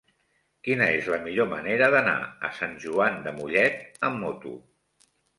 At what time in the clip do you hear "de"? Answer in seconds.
3.27-3.33